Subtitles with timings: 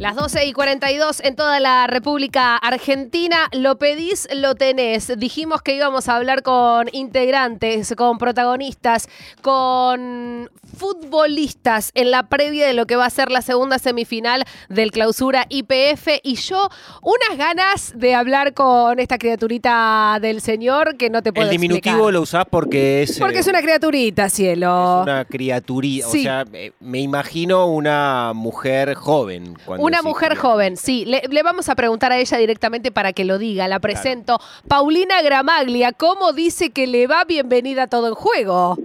[0.00, 3.50] Las 12 y 42 en toda la República Argentina.
[3.52, 5.12] Lo pedís, lo tenés.
[5.18, 9.10] Dijimos que íbamos a hablar con integrantes, con protagonistas,
[9.42, 10.50] con
[10.80, 15.44] futbolistas en la previa de lo que va a ser la segunda semifinal del clausura
[15.50, 16.08] IPF.
[16.22, 16.70] Y yo,
[17.02, 21.90] unas ganas de hablar con esta criaturita del señor que no te puedo El diminutivo
[21.96, 22.12] explicar.
[22.14, 23.18] lo usás porque es.
[23.18, 25.00] Porque eh, es una criaturita, cielo.
[25.00, 26.08] es una criaturita.
[26.08, 26.20] Sí.
[26.20, 29.58] O sea, eh, me imagino una mujer joven.
[29.66, 31.04] cuando Una mujer joven, sí.
[31.04, 33.68] Le, le vamos a preguntar a ella directamente para que lo diga.
[33.68, 34.40] La presento.
[34.66, 37.24] Paulina Gramaglia, ¿cómo dice que le va?
[37.24, 38.78] Bienvenida a todo en juego.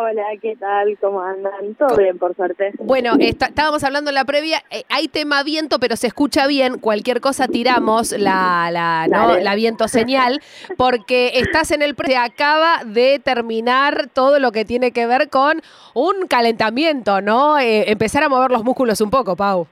[0.00, 0.96] Hola, ¿qué tal?
[1.00, 1.74] ¿Cómo andan?
[1.74, 2.70] Todo bien, por suerte.
[2.78, 4.62] Bueno, está- estábamos hablando en la previa.
[4.70, 6.78] eh, hay tema viento, pero se escucha bien.
[6.78, 9.36] Cualquier cosa tiramos la, la, ¿no?
[9.40, 10.40] La viento señal,
[10.76, 11.96] porque estás en el.
[11.96, 15.62] pre- Se acaba de terminar todo lo que tiene que ver con
[15.94, 17.58] un calentamiento, ¿no?
[17.58, 19.66] Eh, empezar a mover los músculos un poco, Pau.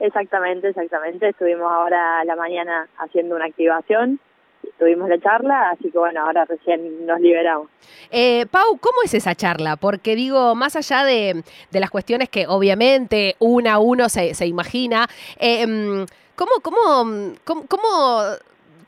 [0.00, 1.30] Exactamente, exactamente.
[1.30, 4.20] Estuvimos ahora a la mañana haciendo una activación,
[4.78, 7.68] tuvimos la charla, así que bueno, ahora recién nos liberamos.
[8.10, 9.76] Eh, Pau, ¿cómo es esa charla?
[9.76, 14.46] Porque digo, más allá de, de las cuestiones que obviamente una a uno se, se
[14.46, 15.06] imagina,
[15.38, 16.04] eh, mm,
[16.36, 18.22] ¿cómo, cómo, cómo, cómo-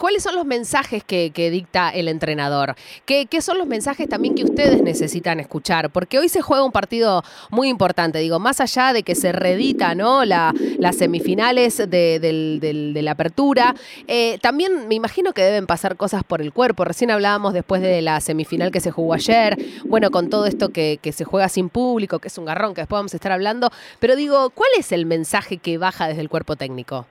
[0.03, 2.75] cuáles son los mensajes que, dicta el entrenador?
[3.07, 5.91] ¿Qué, ¿Qué son los mensajes también que ustedes necesitan escuchar?
[5.91, 9.95] Porque hoy se juega un partido muy importante, digo, más allá de que se redita
[9.95, 10.25] ¿no?
[10.25, 13.77] la, las semifinales de la apertura,
[14.09, 16.85] eh, también me imagino que deben pasar cosas por el cuerpo.
[16.85, 20.99] Recién hablábamos después de la semifinal que se jugó ayer, bueno, con todo esto que,
[21.01, 23.71] que se juega sin público, que es un garrón, que después vamos a estar hablando,
[24.01, 27.07] pero digo, ¿cuál es el mensaje que baja desde el cuerpo técnico?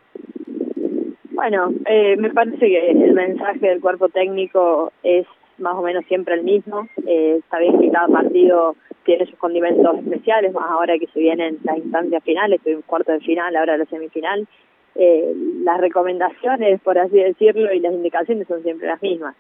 [1.42, 5.26] Bueno, eh, me parece que el mensaje del cuerpo técnico es
[5.58, 6.88] más o menos siempre el mismo.
[7.08, 8.76] Eh, está bien que cada partido
[9.06, 13.22] tiene sus condimentos especiales, más ahora que se vienen las instancias finales, tuvimos cuarto de
[13.22, 14.48] final, ahora la semifinal.
[14.94, 15.34] Eh,
[15.64, 19.36] las recomendaciones, por así decirlo, y las indicaciones son siempre las mismas.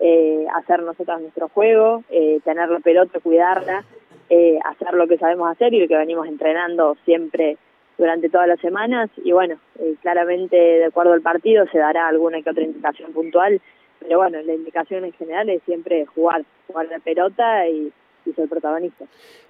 [0.00, 3.84] Eh, hacer nosotros nuestro juego, eh, tener la pelota, cuidarla,
[4.30, 7.58] eh, hacer lo que sabemos hacer y lo que venimos entrenando siempre
[8.02, 12.42] durante todas las semanas y bueno, eh, claramente de acuerdo al partido se dará alguna
[12.42, 13.60] que otra indicación puntual,
[14.00, 17.92] pero bueno, la indicación en general es siempre jugar, jugar la pelota y,
[18.26, 19.04] y ser protagonista.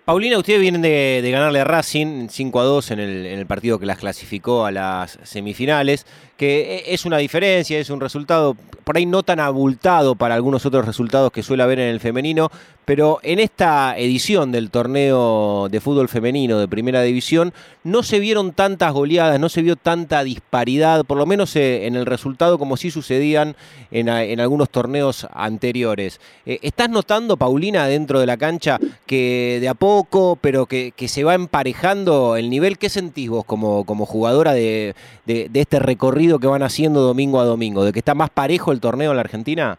[0.04, 3.86] Paulina, ustedes vienen de, de ganarle a Racing 5 a 2 en el, partido que
[3.86, 9.06] las clasificó a las semifinales, que e- es una diferencia, es un resultado por ahí
[9.06, 12.50] no tan abultado para algunos otros resultados que suele haber en el femenino,
[12.84, 17.52] pero en esta edición del torneo de fútbol femenino de primera división
[17.84, 21.94] no se vieron tantas goleadas, no se vio tanta disparidad, por lo menos eh, en
[21.94, 23.54] el resultado como sí sucedían
[23.92, 26.20] en, en algunos torneos anteriores.
[26.44, 31.22] Eh, ¿Estás notando, Paulina, dentro de la cancha que de a poco, pero que, se
[31.24, 32.78] va emparejando el nivel?
[32.78, 34.94] ¿Qué sentís vos como, como jugadora de,
[35.26, 37.84] de- de este recorrido que van haciendo domingo a domingo?
[37.84, 39.78] ¿De que está más parejo el torneo en la Argentina?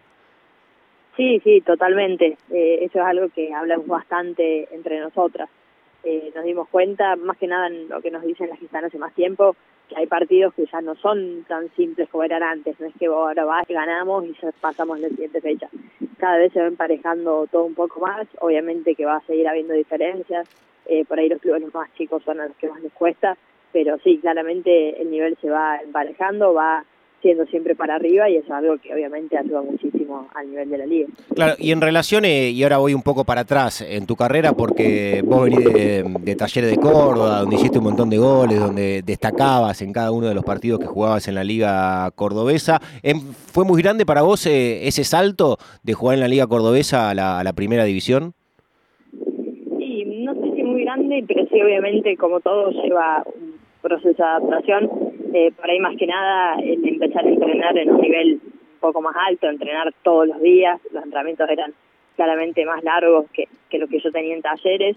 [1.18, 2.38] Sí, sí, totalmente.
[2.52, 5.50] Eh, eso es algo que hablamos bastante entre nosotras.
[6.04, 8.86] Eh, nos dimos cuenta, más que nada en lo que nos dicen las que están
[8.86, 9.56] hace más tiempo,
[9.90, 12.80] que hay partidos que ya no son tan simples como eran antes.
[12.80, 15.70] No es que ahora vas, ganamos y ya pasamos la siguiente fecha.
[16.18, 18.28] Cada vez se va emparejando todo un poco más.
[18.40, 20.48] Obviamente que va a seguir habiendo diferencias.
[20.86, 23.38] Eh, por ahí los clubes más chicos son a los que más les cuesta.
[23.72, 26.86] Pero sí, claramente el nivel se va emparejando, va
[27.24, 30.78] siendo siempre para arriba y eso es algo que obviamente ayuda muchísimo al nivel de
[30.78, 31.08] la liga.
[31.34, 34.54] Claro, y en relación, eh, y ahora voy un poco para atrás en tu carrera,
[34.54, 39.02] porque vos venís de, de Talleres de Córdoba, donde hiciste un montón de goles, donde
[39.04, 42.80] destacabas en cada uno de los partidos que jugabas en la Liga Cordobesa.
[43.52, 47.16] ¿Fue muy grande para vos eh, ese salto de jugar en la Liga Cordobesa a
[47.16, 48.34] la, a la Primera División?
[49.78, 54.24] Sí, no sé si muy grande, pero sí obviamente como todo lleva un proceso de
[54.24, 55.13] adaptación.
[55.34, 59.02] Eh, por ahí más que nada el empezar a entrenar en un nivel un poco
[59.02, 61.74] más alto, entrenar todos los días, los entrenamientos eran
[62.16, 64.96] claramente más largos que, que lo que yo tenía en talleres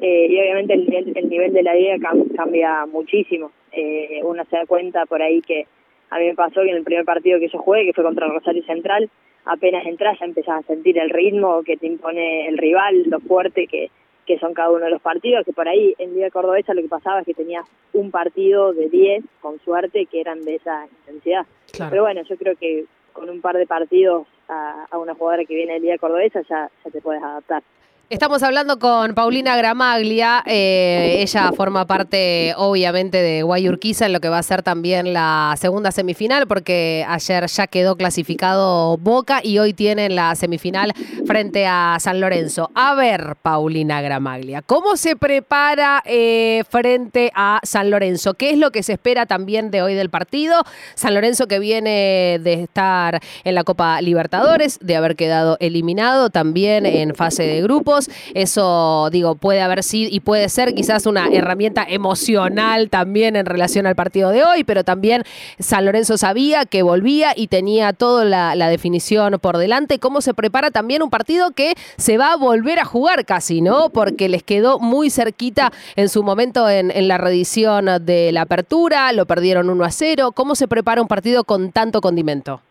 [0.00, 3.50] eh, y obviamente el nivel, el nivel de la liga cam- cambia muchísimo.
[3.72, 5.66] Eh, uno se da cuenta por ahí que
[6.10, 8.26] a mí me pasó que en el primer partido que yo jugué, que fue contra
[8.28, 9.08] Rosario Central,
[9.46, 13.66] apenas entras ya empezás a sentir el ritmo que te impone el rival, lo fuerte
[13.66, 13.90] que,
[14.30, 16.88] que son cada uno de los partidos, que por ahí en Liga Cordobesa lo que
[16.88, 21.46] pasaba es que tenías un partido de 10, con suerte, que eran de esa intensidad.
[21.90, 25.56] Pero bueno, yo creo que con un par de partidos a, a una jugadora que
[25.56, 27.64] viene de Liga Cordobesa ya, ya te puedes adaptar.
[28.10, 30.42] Estamos hablando con Paulina Gramaglia.
[30.44, 35.54] Eh, ella forma parte, obviamente, de Guayurquiza en lo que va a ser también la
[35.56, 40.92] segunda semifinal, porque ayer ya quedó clasificado Boca y hoy tienen la semifinal
[41.24, 42.72] frente a San Lorenzo.
[42.74, 48.34] A ver, Paulina Gramaglia, ¿cómo se prepara eh, frente a San Lorenzo?
[48.34, 50.64] ¿Qué es lo que se espera también de hoy del partido?
[50.96, 56.86] San Lorenzo que viene de estar en la Copa Libertadores, de haber quedado eliminado también
[56.86, 57.99] en fase de grupos
[58.34, 63.86] eso, digo, puede haber sido y puede ser quizás una herramienta emocional también en relación
[63.86, 65.24] al partido de hoy, pero también
[65.58, 69.98] San Lorenzo sabía que volvía y tenía toda la, definición por delante.
[69.98, 73.90] ¿Cómo se prepara también un partido que se va a volver a jugar casi, ¿no?
[73.90, 79.26] Porque les quedó muy cerquita en su momento en, la reedición de la apertura, lo
[79.26, 80.32] perdieron 1 a 0.
[80.32, 82.62] ¿Cómo se prepara un partido con tanto condimento?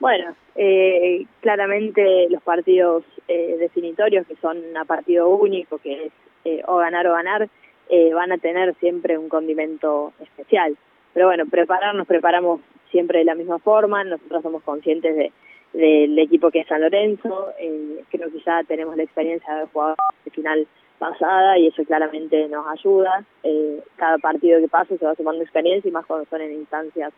[0.00, 6.12] Bueno, eh, claramente los partidos eh, definitorios, que son a partido único, que es
[6.44, 7.48] eh, o ganar o ganar,
[7.90, 10.76] eh, van a tener siempre un condimento especial.
[11.12, 12.60] Pero bueno, prepararnos, preparamos
[12.90, 15.32] siempre de la misma forma, nosotros somos conscientes de
[15.72, 19.94] del equipo que es San Lorenzo, eh, creo que ya tenemos la experiencia de jugar
[20.24, 20.66] de final
[20.98, 23.24] pasada y eso claramente nos ayuda.
[23.42, 27.12] Eh, cada partido que pasa se va sumando experiencia y más cuando son en instancias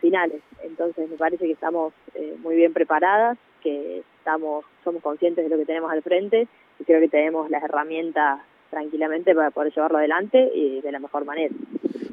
[0.00, 0.42] finales.
[0.62, 5.58] Entonces me parece que estamos eh, muy bien preparadas, que estamos somos conscientes de lo
[5.58, 6.48] que tenemos al frente
[6.78, 8.40] y creo que tenemos las herramientas
[8.70, 11.54] tranquilamente para poder llevarlo adelante y de la mejor manera.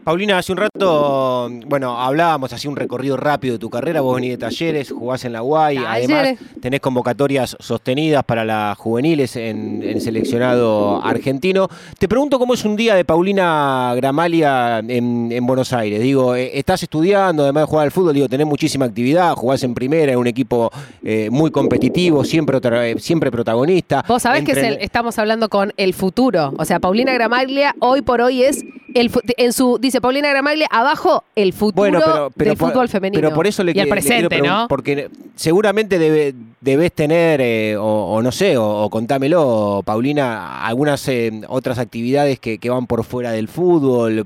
[0.03, 4.31] Paulina, hace un rato, bueno, hablábamos, hacía un recorrido rápido de tu carrera, vos venís
[4.31, 10.01] de talleres, jugás en la UAI, además tenés convocatorias sostenidas para las juveniles en el
[10.01, 11.69] seleccionado argentino.
[11.97, 16.01] Te pregunto cómo es un día de Paulina Gramalia en, Buenos Aires.
[16.01, 19.73] Digo, eh, estás estudiando, además de jugar al fútbol, digo, tenés muchísima actividad, jugás en
[19.73, 20.69] primera, en un equipo
[21.01, 24.03] eh, muy competitivo, siempre, eh, siempre protagonista.
[24.07, 28.43] Vos sabés que estamos hablando con el futuro, o sea, Paulina Gramaglia hoy por hoy
[28.43, 33.21] es el, en su dice Paulina Gramaglia, abajo el futuro del fútbol femenino.
[33.21, 34.67] Pero por eso le, y el presente, ¿no?
[34.67, 41.77] Porque seguramente debe, debes tener, eh, o, no sé, o, contámelo, Paulina, algunas eh, otras
[41.77, 44.25] actividades que, van por fuera del fútbol.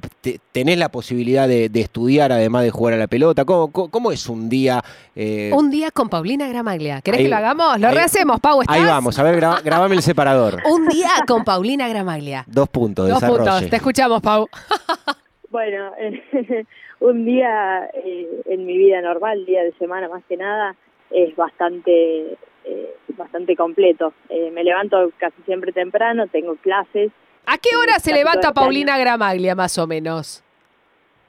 [0.53, 3.43] ¿Tenés la posibilidad de, estudiar además de jugar a la pelota?
[3.43, 4.81] ¿Cómo, cómo, es un día?
[5.17, 5.51] Eh?
[5.53, 7.01] Un día con Paulina Gramaglia.
[7.01, 7.77] ¿Querés que lo hagamos?
[7.77, 8.61] Lo rehacemos, Pau.
[8.67, 9.35] Ahí vamos, a ver,
[9.65, 10.61] grabame el separador.
[10.65, 12.45] un día con Paulina Gramaglia.
[12.47, 13.69] Dos puntos, Dos puntos.
[13.69, 14.47] Te escuchamos, Pau.
[15.49, 15.94] Bueno,
[16.99, 20.75] un día eh, en mi vida normal, día de semana más que nada,
[21.09, 24.13] es bastante eh, bastante completo.
[24.29, 27.11] Eh, me levanto casi siempre temprano, tengo clases.
[27.45, 30.44] ¿A qué hora se levanta Paulina Gramaglia más o menos?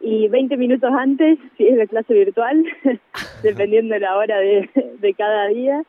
[0.00, 2.64] Y 20 minutos antes, si es la clase virtual,
[3.42, 4.68] dependiendo de la hora de,
[4.98, 5.82] de cada día.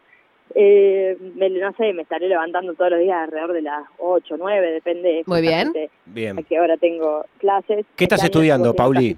[0.56, 4.72] Eh, me, no sé, me estaré levantando todos los días alrededor de las 8, 9,
[4.72, 5.24] depende.
[5.26, 5.72] Muy bien.
[6.06, 6.40] bien.
[6.40, 7.86] A qué hora tengo clases.
[7.96, 9.16] ¿Qué estás este estudiando, Pauli?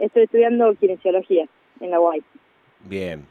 [0.00, 1.46] Estoy estudiando kinesiología
[1.80, 2.22] en la UAI.
[2.84, 3.24] Bien.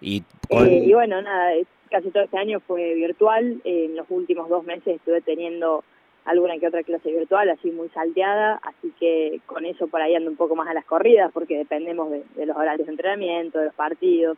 [0.00, 1.52] Y, eh, y bueno, nada,
[1.90, 3.60] casi todo este año fue virtual.
[3.64, 5.84] en los últimos dos meses estuve teniendo
[6.24, 10.30] alguna que otra clase virtual, así muy salteada, así que con eso por ahí ando
[10.30, 13.66] un poco más a las corridas, porque dependemos de, de los horarios de entrenamiento, de
[13.66, 14.36] los partidos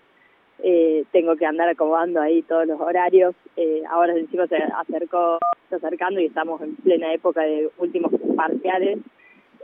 [0.62, 3.34] eh, tengo que andar acomodando ahí todos los horarios.
[3.56, 8.98] Eh, ahora encima se acercó, está acercando y estamos en plena época de últimos parciales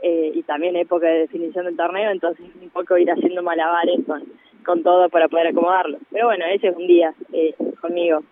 [0.01, 4.23] eh, y también época de definición del torneo, entonces un poco ir haciendo malabares con,
[4.65, 5.99] con todo para poder acomodarlo.
[6.11, 8.23] Pero bueno, ese es un día eh, conmigo.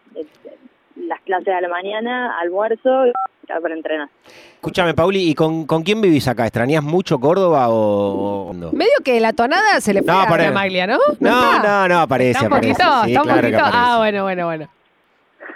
[0.95, 3.05] las clases a la mañana, almuerzo
[3.47, 4.09] para entrenar.
[4.55, 6.45] Escúchame, Pauli, ¿y con, con quién vivís acá?
[6.45, 8.71] ¿Extrañas mucho Córdoba o, no?
[8.71, 10.99] Medio que la tonada se le fue a la Maglia, ¿no?
[11.19, 12.83] No, no, no, aparece, ¿Está un poquito?
[13.05, 13.59] ¿Está un poquito?
[13.61, 14.67] Ah, bueno, bueno, bueno.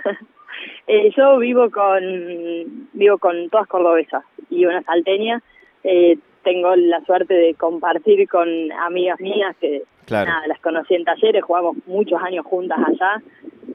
[0.87, 5.41] eh, yo vivo con vivo con todas cordobesas y una salteña.
[5.83, 11.43] Eh, tengo la suerte de compartir con amigas mías que nada, las conocí en talleres,
[11.43, 13.21] jugamos muchos años juntas allá.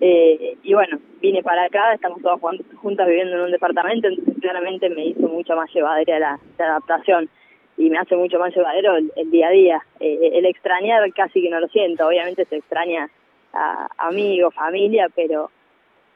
[0.00, 4.90] Eh, y bueno, vine para acá, estamos todas juntas viviendo en un departamento, entonces claramente
[4.90, 7.28] me hizo mucho más llevadera la, adaptación.
[7.78, 9.82] Y me hace mucho más llevadero el, día a día.
[10.00, 13.10] Eh, el extrañar casi que no lo siento, obviamente se extraña
[13.52, 15.50] a amigos, familia, pero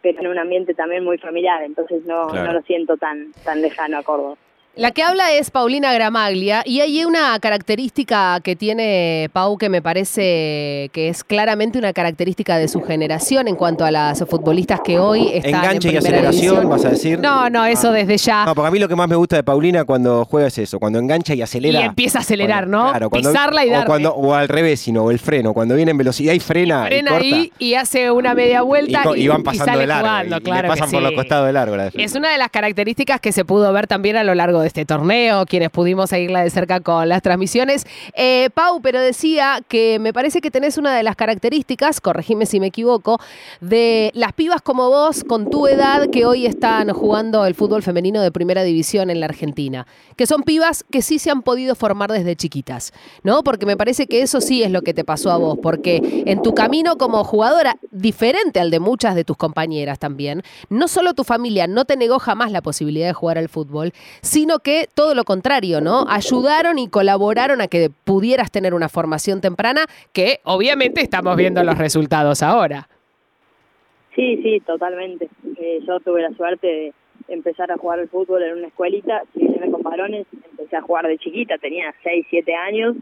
[0.03, 3.99] pero en un ambiente también muy familiar, entonces no, no lo siento tan tan lejano
[3.99, 4.37] a Córdoba.
[4.77, 9.83] La que habla es Paulina Gramaglia y hay una característica que tiene Pau que me
[9.83, 14.99] parece que es claramente una característica de su generación en cuanto a las futbolistas que
[15.01, 15.99] hoy están Enganche en y primera
[16.31, 16.71] aceleración, división.
[16.71, 17.19] vas a decir.
[17.19, 17.93] No, no, eso Ah.
[17.93, 18.45] desde ya.
[18.47, 20.79] No, porque a mí lo que más me gusta de Paulina cuando juega es eso,
[20.79, 21.81] cuando engancha y acelera.
[21.81, 22.91] Y empieza a acelerar, Cuando- ¿no?
[22.91, 23.87] Claro, cuando- Pisarla y o darle.
[23.87, 26.85] cuando- O al revés, sino el freno, cuando viene en velocidad y frena.
[26.85, 29.65] y Frena corta, ahí y hace una media y, vuelta y, y van y pasando
[29.67, 30.09] sale de largo.
[30.09, 31.87] jugando, y- y claro le pasan por los costados de largo la.
[31.89, 34.85] Es una de las características que se pudo ver también a lo largo de este
[34.85, 37.85] torneo, quienes pudimos seguirla de cerca con las transmisiones.
[38.15, 42.61] Eh, Pau, pero decía que me parece que tenés una de las características, corregime si
[42.61, 43.19] me equivoco,
[43.61, 48.23] de las pibas como vos, con tu edad, que hoy están jugando el fútbol femenino
[48.23, 49.87] de primera división en la Argentina.
[50.17, 53.43] Que son pibas que sí se han podido formar desde chiquitas, ¿no?
[53.43, 56.43] Porque me parece que eso sí es lo que te pasó a vos, porque en
[56.43, 61.25] tu camino como jugadora, diferente al de muchas de tus compañeras también, no solo tu
[61.25, 65.25] familia no te negó jamás la posibilidad de jugar al fútbol, sino que todo lo
[65.25, 66.05] contrario, ¿no?
[66.09, 71.79] Ayudaron y colaboraron a que pudieras tener una formación temprana que obviamente estamos viendo los
[71.79, 72.89] resultados ahora.
[74.15, 75.29] Sí, sí, totalmente.
[75.57, 76.93] Eh, yo tuve la suerte de
[77.29, 81.19] empezar a jugar al fútbol en una escuelita, si con varones, empecé a jugar de
[81.19, 82.97] chiquita, tenía 6, 7 años,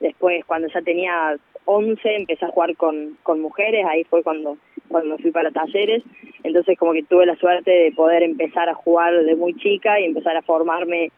[0.00, 5.16] después cuando ya tenía 11 empecé a jugar con, con mujeres, ahí fue cuando, cuando
[5.18, 6.02] fui para talleres,
[6.42, 10.04] entonces como que tuve la suerte de poder empezar a jugar de muy chica y
[10.04, 11.10] empezar a formarme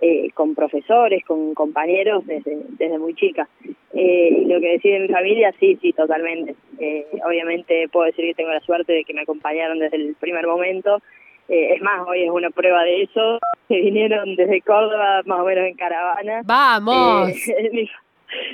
[0.00, 3.48] eh, con profesores, con compañeros desde, desde muy chica.
[3.92, 6.54] Eh, y lo que decide mi familia, sí, sí, totalmente.
[6.78, 10.46] Eh, obviamente puedo decir que tengo la suerte de que me acompañaron desde el primer
[10.46, 11.02] momento.
[11.50, 15.44] Eh, es más, hoy es una prueba de eso, que vinieron desde Córdoba más o
[15.44, 16.42] menos en caravana.
[16.44, 17.30] ¡Vamos!
[17.48, 17.90] Eh, mi,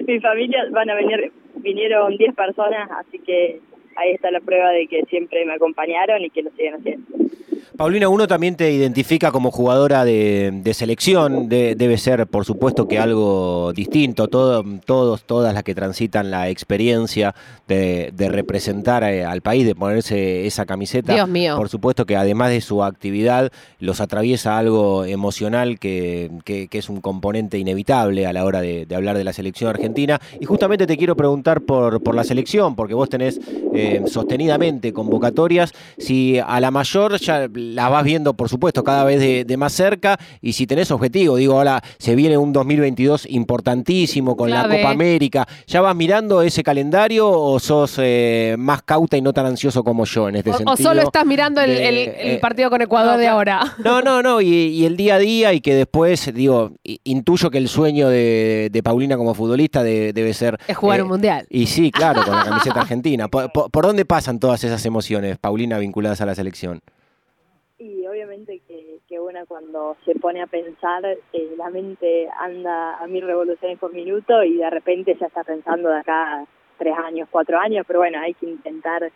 [0.06, 3.60] mi familia van a venir, vinieron 10 personas, así que
[3.96, 7.06] ahí está la prueba de que siempre me acompañaron y que lo siguen haciendo.
[7.76, 12.88] Paulina, uno también te identifica como jugadora de, de selección, de- debe ser por supuesto
[12.88, 17.34] que algo distinto, todo, todos, todas las que transitan la experiencia
[17.68, 21.54] de, de representar eh, al país, de ponerse esa camiseta, Dios mío.
[21.58, 26.88] por supuesto que además de su actividad los atraviesa algo emocional que, que- que es
[26.88, 30.18] un componente inevitable a la hora de, de hablar de la selección argentina.
[30.40, 33.38] Y justamente te quiero preguntar por, por la selección, porque vos tenés
[33.74, 39.20] eh, sostenidamente convocatorias, si a la mayor ya la vas viendo, por supuesto, cada vez
[39.20, 44.36] de, de más cerca, y si tenés objetivo, digo, ahora se viene un 2022 importantísimo
[44.36, 44.68] con Clave.
[44.68, 49.32] la Copa América, ¿ya vas mirando ese calendario o sos eh, más cauta y no
[49.32, 50.72] tan ansioso como yo en este O, sentido?
[50.72, 53.74] o solo estás mirando el, de- el- el eh, partido con Ecuador no, de ahora.
[53.84, 56.72] No, no, no, y, y el día a día y que después, digo,
[57.04, 60.58] intuyo que el sueño de, de Paulina como futbolista de- debe ser...
[60.66, 61.46] Es jugar eh, un mundial.
[61.50, 63.28] Y sí, claro, con la camiseta argentina.
[63.36, 66.80] ¿Por, por- por dónde pasan todas esas emociones, Paulina, vinculadas a la selección?
[67.78, 73.06] Y obviamente que, que una cuando se pone a pensar, eh, la mente anda a
[73.06, 76.46] mil revoluciones por minuto y de repente ya está pensando de acá
[76.78, 79.12] tres años, cuatro años, pero bueno, hay que intentar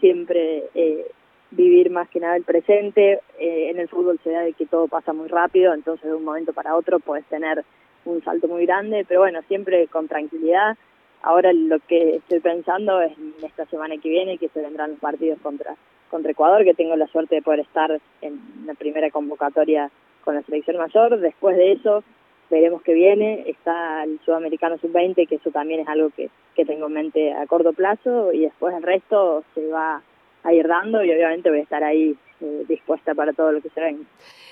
[0.00, 1.06] siempre eh,
[1.52, 3.20] vivir más que nada el presente.
[3.38, 6.24] Eh, en el fútbol se da de que todo pasa muy rápido, entonces de un
[6.24, 7.64] momento para otro puedes tener
[8.04, 10.76] un salto muy grande, pero bueno, siempre con tranquilidad.
[11.22, 15.00] Ahora lo que estoy pensando es en esta semana que viene, que se vendrán los
[15.00, 15.76] partidos contra
[16.10, 19.90] contra Ecuador, que tengo la suerte de poder estar en la primera convocatoria
[20.24, 21.18] con la selección mayor.
[21.20, 22.02] Después de eso,
[22.50, 23.44] veremos qué viene.
[23.46, 27.46] Está el Sudamericano Sub-20, que eso también es algo que, que tengo en mente a
[27.46, 30.02] corto plazo, y después el resto se va
[30.42, 33.70] a ir dando y obviamente voy a estar ahí eh, dispuesta para todo lo que
[33.70, 34.04] se venga.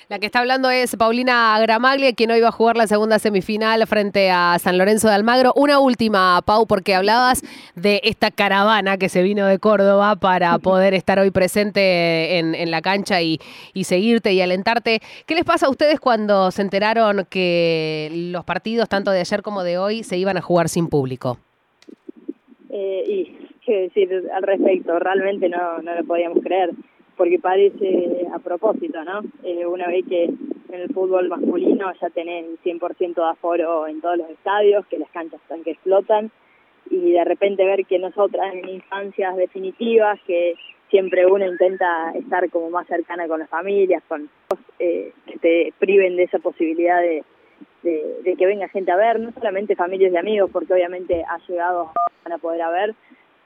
[0.08, 3.86] La que está hablando es Paulina Gramaglia, quien hoy va a jugar la segunda semifinal
[3.86, 5.52] frente a San Lorenzo de Almagro.
[5.54, 7.42] Una última, Pau, porque hablabas
[7.74, 12.70] de esta caravana que se vino de Córdoba para poder estar hoy presente en, en
[12.70, 13.38] la cancha y,
[13.74, 15.00] y seguirte y alentarte.
[15.26, 19.62] ¿Qué les pasa a ustedes cuando se enteraron que los partidos, tanto de ayer como
[19.62, 21.36] de hoy, se iban a jugar sin público?
[22.70, 23.37] Eh, y
[23.68, 26.70] qué decir al respecto, realmente no, no lo podíamos creer,
[27.16, 29.20] porque parece a propósito, ¿no?
[29.44, 34.00] Eh, una vez que en el fútbol masculino ya tenés el 100% de aforo en
[34.00, 36.30] todos los estadios, que las canchas están que explotan,
[36.90, 40.54] y de repente ver que nosotras en instancias definitivas, que
[40.88, 44.30] siempre uno intenta estar como más cercana con las familias, con
[44.78, 47.22] eh, que te priven de esa posibilidad de,
[47.82, 51.38] de, de que venga gente a ver, no solamente familias y amigos, porque obviamente ha
[51.46, 51.90] llegado
[52.24, 52.94] van a poder a ver,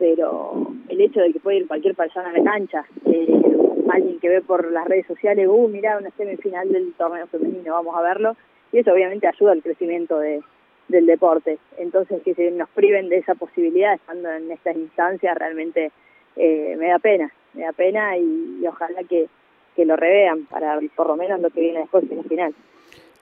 [0.03, 3.41] pero el hecho de que puede ir cualquier persona a la cancha, eh,
[3.89, 7.95] alguien que ve por las redes sociales, uh, mira una semifinal del torneo femenino, vamos
[7.95, 8.37] a verlo,
[8.73, 10.43] y eso obviamente ayuda al crecimiento de,
[10.89, 11.59] del deporte.
[11.79, 15.93] Entonces, que se nos priven de esa posibilidad estando en estas instancias realmente
[16.35, 19.29] eh, me da pena, me da pena y, y ojalá que,
[19.77, 22.55] que lo revean para por lo menos lo que viene después en la final.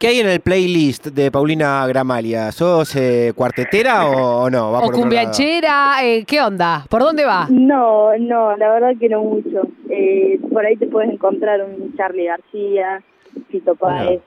[0.01, 2.51] ¿Qué hay en el playlist de Paulina Gramalia?
[2.53, 4.73] ¿Sos eh, cuartetera o, o no?
[4.73, 5.97] Va ¿O cumbianchera?
[6.03, 6.87] Eh, ¿Qué onda?
[6.89, 7.47] ¿Por dónde va?
[7.51, 9.61] No, no, la verdad que no mucho.
[9.91, 13.03] Eh, por ahí te puedes encontrar un Charlie García,
[13.51, 14.23] Fito Páez,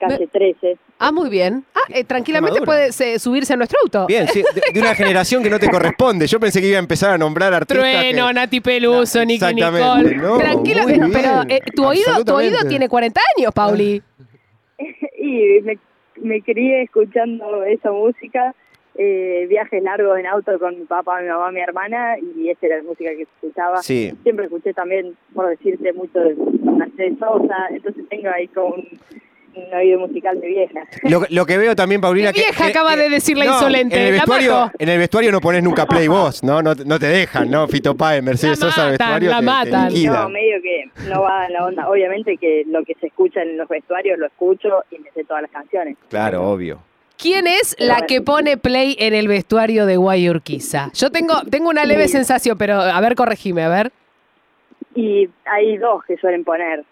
[0.00, 0.76] Calle 13.
[0.98, 1.64] Ah, muy bien.
[1.72, 2.66] Ah, eh, tranquilamente Madura.
[2.72, 4.06] puedes eh, subirse a nuestro auto.
[4.08, 6.26] Bien, sí, de, de una generación que no te corresponde.
[6.26, 7.78] Yo pensé que iba a empar a nombrar artistas.
[7.78, 10.16] Trueno, que- Nati Peluso, Nicky Exactamente, Nicole.
[10.16, 10.82] no, Tranquilo,
[11.12, 14.02] pero eh, tu, oído, tu oído tiene 40 años, Pauli.
[15.26, 15.78] Y me,
[16.16, 18.54] me crié escuchando esa música,
[18.94, 22.76] eh, viajes largos en auto con mi papá, mi mamá, mi hermana, y esa era
[22.78, 23.82] la música que escuchaba.
[23.82, 24.12] Sí.
[24.22, 28.88] Siempre escuché también, por decirte, mucho de Mercedes Sosa, entonces tengo ahí como un,
[29.56, 30.80] un oído musical de vieja.
[31.02, 32.30] Lo, lo que veo también, Paulina.
[32.32, 35.32] Vieja que- acaba que- de decir la no, insolente, En el, vestuario, en el vestuario
[35.32, 36.62] no pones nunca play vos, ¿no?
[36.62, 37.66] No, no te dejan, ¿no?
[37.68, 39.30] Fito Páez, Mercedes La Sosa, el matan, vestuario.
[39.30, 39.94] la te- matan.
[40.04, 41.88] No, medio que no va en la onda.
[41.88, 45.42] Obviamente que lo que se escucha en los vestuarios lo escucho y me sé todas
[45.42, 45.96] las canciones.
[46.08, 46.78] Claro, obvio.
[47.18, 50.90] ¿Quién es la que pone play en el vestuario de Guay Urquiza?
[50.92, 53.90] Yo tengo, tengo una leve sensación, pero a ver, corregime, a ver.
[54.94, 56.84] Y hay dos que suelen poner.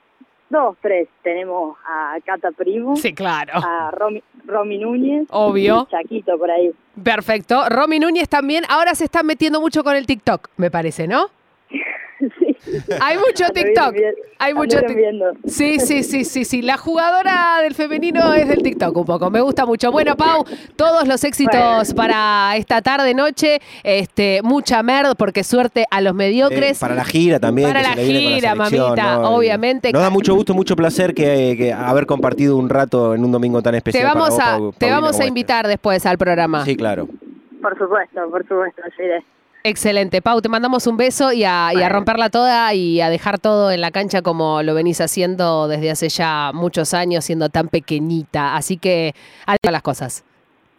[0.50, 1.08] Dos, tres.
[1.22, 3.52] Tenemos a Cata Primo, Sí, claro.
[3.56, 5.86] a Romy, Romy Núñez, Obvio.
[5.88, 6.70] y Chaquito por ahí.
[7.02, 7.68] Perfecto.
[7.68, 8.64] Romy Núñez también.
[8.68, 11.26] Ahora se está metiendo mucho con el TikTok, me parece, ¿no?
[12.18, 12.56] Sí.
[13.00, 13.94] Hay mucho TikTok.
[14.38, 15.36] Hay mucho TikTok.
[15.46, 16.62] Sí, sí, sí, sí, sí.
[16.62, 19.30] La jugadora del femenino es del TikTok un poco.
[19.30, 19.92] Me gusta mucho.
[19.92, 20.44] Bueno, Pau,
[20.76, 23.58] todos los éxitos para esta tarde, noche.
[23.82, 26.78] Este, mucha merd, porque suerte a los mediocres.
[26.78, 27.68] Eh, para la gira también.
[27.68, 29.92] Para que la se le viene con gira, mamita, obviamente.
[29.92, 33.60] Nos da mucho gusto, mucho placer que, que haber compartido un rato en un domingo
[33.62, 34.04] tan te especial.
[34.08, 35.26] para vamos vos, a, Pau- te Paulina, vamos a este.
[35.28, 36.64] invitar después al programa.
[36.64, 37.08] Sí, claro.
[37.60, 39.24] Por supuesto, por supuesto, yo iré.
[39.66, 40.20] Excelente.
[40.20, 43.70] Pau, te mandamos un beso y a, y a romperla toda y a dejar todo
[43.70, 48.56] en la cancha como lo venís haciendo desde hace ya muchos años, siendo tan pequeñita.
[48.56, 49.14] Así que,
[49.46, 50.22] adiós a las cosas.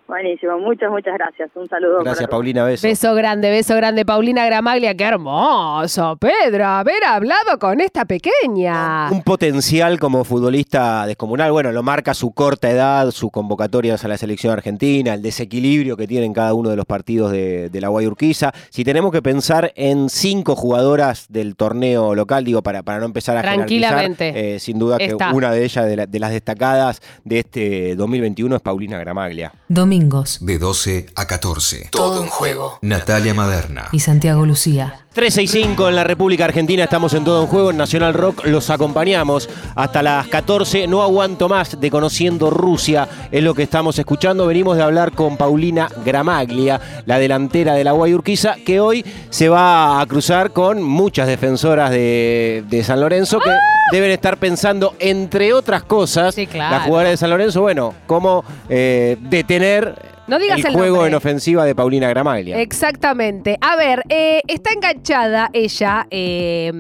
[0.08, 1.50] Buenísimo, muchas, muchas gracias.
[1.56, 2.04] Un saludo.
[2.04, 2.30] Gracias.
[2.30, 2.64] Paulina.
[2.64, 2.88] Beso.
[2.88, 4.96] Beso grande, beso grande, Paulina Gramaglia.
[4.96, 9.10] Qué hermoso, Pedro, haber hablado con esta pequeña.
[9.12, 11.52] Un potencial como futbolista descomunal.
[11.52, 16.06] Bueno, lo marca su corta edad, sus convocatorias a la selección argentina, el desequilibrio que
[16.08, 18.52] tiene en cada uno de los partidos de, de la Guayurquiza.
[18.70, 23.38] Si tenemos que pensar en cinco jugadoras del torneo local, digo, para, para no empezar
[23.38, 24.26] a Tranquilamente.
[24.26, 25.34] jerarquizar, eh, sin duda que Está.
[25.34, 29.52] una de ellas, de, la- de las destacadas de este 2021, es Paulina Gramaglia.
[29.96, 30.40] Domingos.
[30.42, 31.88] De 12 a 14.
[31.90, 32.80] Todo en juego.
[32.82, 33.88] Natalia Maderna.
[33.94, 35.05] Y Santiago Lucía.
[35.16, 39.48] 365 en la República Argentina, estamos en todo en juego, en Nacional Rock los acompañamos
[39.74, 44.76] hasta las 14, no aguanto más de Conociendo Rusia, es lo que estamos escuchando, venimos
[44.76, 50.06] de hablar con Paulina Gramaglia, la delantera de la Guayurquiza, que hoy se va a
[50.06, 53.52] cruzar con muchas defensoras de, de San Lorenzo que
[53.94, 56.76] deben estar pensando, entre otras cosas, Sí, claro.
[56.76, 59.96] las jugadoras de San Lorenzo, bueno, cómo eh, detener
[60.28, 61.10] No digas el el juego nombre.
[61.12, 62.60] en ofensiva de Paulina Gramaglia.
[62.60, 63.58] Exactamente.
[63.62, 64.74] A ver, eh, está
[65.10, 66.08] enganchada ella.
[66.10, 66.72] eh,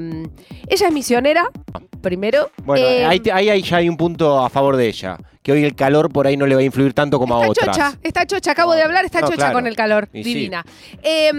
[0.67, 1.49] ella es misionera,
[2.01, 2.49] primero.
[2.63, 5.17] Bueno, Eh, ahí, ahí hay- ya hay un punto a favor de ella.
[5.45, 7.51] Que hoy el calor por ahí no le va a influir tanto como a Está
[7.51, 7.77] otras.
[7.77, 9.53] chocha, está chocha, acabo de hablar, está No, chocha claro.
[9.53, 10.33] con el calor, Y sí.
[10.33, 10.65] divina.
[11.03, 11.31] Eh,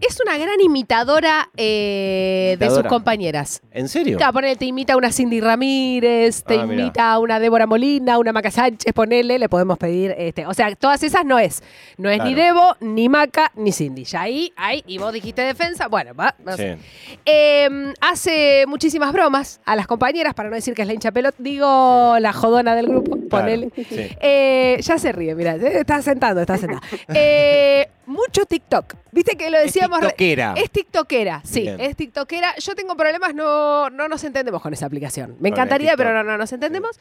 [0.00, 3.62] es una gran imitadora eh, de sus compañeras.
[3.70, 4.18] ¿En serio?
[4.18, 6.82] Claro, ponele, te imita a una Cindy Ramírez, te Ah, mirá.
[6.82, 10.74] imita a una Débora Molina, una Maca Sánchez, ponele, le podemos pedir, este, o sea,
[10.76, 11.62] todas esas no es.
[11.96, 12.34] No es ni.
[12.34, 14.04] Debo, ni Maca, ni Cindy.
[14.04, 16.34] Ya ahí, ahí, y vos dijiste defensa, bueno, va.
[16.44, 16.76] no sé.
[16.76, 17.18] Sí.
[17.24, 21.34] Eh, hace muchísimas bromas a las compañeras, para no decir que es la hincha pelot,
[21.38, 23.70] digo la jodona del grupo, ponele.
[23.76, 24.08] sí.
[24.20, 26.80] Eh, ya se ríe, mira, está sentando, está sentada.
[27.14, 28.94] Eh, mucho TikTok.
[29.12, 30.00] Viste que lo decíamos.
[30.00, 30.54] re- tiktokera.
[30.56, 31.80] Es TikTokera, sí, Bien.
[31.80, 32.54] es TikTokera.
[32.58, 35.36] Yo tengo problemas, no, no nos entendemos con esa aplicación.
[35.40, 36.98] Me encantaría, pero no, no nos entendemos.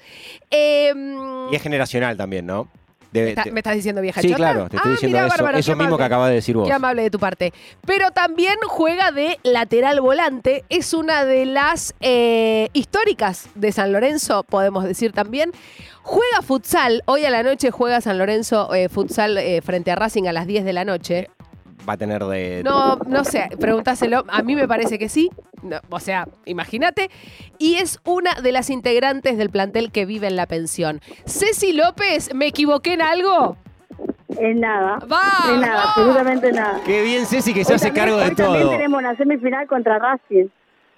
[0.51, 0.93] Eh,
[1.51, 2.67] Y es generacional también, ¿no?
[3.23, 4.37] ¿Me, está- te- me estás diciendo vieja sí, chota?
[4.37, 6.67] claro, te estoy Ah, diciendo eso, bárbaro, eso qué mismo que acabas de decir vos.
[6.67, 7.53] Qué amable de tu parte.
[7.85, 10.63] Pero también juega de lateral volante.
[10.69, 15.51] Es una de las eh, históricas de San Lorenzo, podemos decir también.
[16.03, 17.01] Juega futsal.
[17.05, 20.45] Hoy a la noche juega San Lorenzo eh, futsal eh, frente a Racing a las
[20.45, 21.29] 10 de la noche.
[21.87, 22.61] Va a tener de...
[22.63, 24.23] No, no sé, pregúntaselo.
[24.27, 25.29] A mí me parece que sí.
[25.61, 27.09] No, o sea, imagínate.
[27.59, 31.01] Y es una de las integrantes del plantel que vive en la pensión.
[31.25, 33.57] Ceci López, ¿me equivoqué en algo?
[34.39, 34.97] Es nada.
[35.11, 35.21] ¡Va!
[35.53, 36.81] Es nada, absolutamente nada.
[36.85, 38.71] Qué bien Ceci que se Hoy hace también- cargo de hoy también todo.
[38.71, 40.47] tenemos una semifinal contra Racing.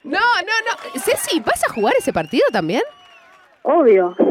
[0.04, 0.54] No, no,
[0.96, 1.02] no.
[1.02, 2.82] Ceci, ¿vas a jugar ese partido también?
[3.64, 4.16] Obvio.
[4.18, 4.26] No,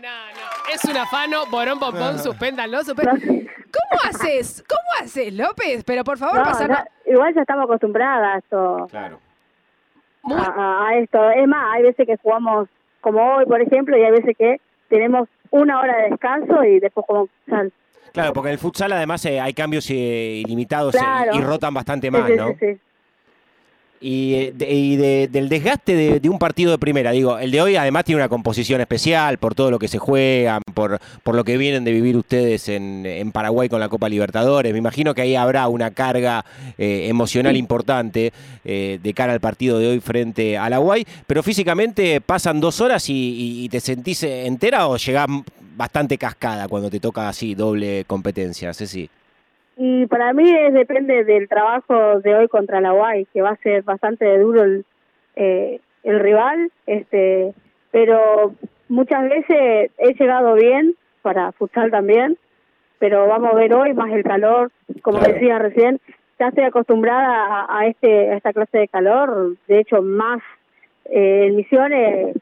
[0.00, 0.72] no, no.
[0.72, 3.49] Es un afano, borón, bombón, suspéndanlo, suspéndanlo.
[3.72, 4.64] ¿Cómo haces?
[4.68, 5.84] ¿Cómo haces, López?
[5.84, 6.66] Pero por favor, No, pasa.
[6.68, 9.18] no, igual ya estamos acostumbradas a esto, Claro.
[10.22, 11.30] Muy- a, a- esto.
[11.30, 12.68] Es más, hay veces que jugamos
[13.00, 17.06] como hoy, por ejemplo, y hay veces que tenemos una hora de descanso y después
[17.06, 17.72] como futsal.
[18.12, 19.94] Claro, porque en el futsal además eh, hay cambios eh,
[20.44, 20.98] ilimitados eh,
[21.32, 22.48] y rotan bastante Sí, más, sí, ¿no?
[22.48, 22.80] sí, sí.
[24.02, 27.60] Y, de- y de- del desgaste de, de un partido de primera, digo, el de
[27.60, 31.44] hoy además tiene una composición especial por todo lo que se juegan, por, por lo
[31.44, 34.72] que vienen de vivir ustedes en, en Paraguay con la Copa Libertadores.
[34.72, 36.46] Me imagino que ahí habrá una carga
[36.78, 38.32] eh, emocional importante
[38.64, 42.80] eh, de cara al partido de hoy frente a la Guay, pero físicamente pasan dos
[42.80, 45.26] horas y, y- y te sentís entera o llegás
[45.76, 49.10] bastante cascada cuando te toca así doble competencia, Ceci.
[49.82, 53.56] Y para mí es, depende del trabajo de hoy contra la UAI, que va a
[53.56, 54.84] ser bastante duro el,
[55.36, 57.54] eh, el rival, este,
[57.90, 58.52] pero
[58.90, 62.36] muchas veces he llegado bien para futsal también,
[62.98, 65.32] pero vamos a ver hoy más el calor, como Claro.
[65.32, 65.98] decía recién,
[66.38, 70.42] ya estoy acostumbrada a, a este a esta clase de calor, de hecho más
[71.06, 72.36] eh, en Misiones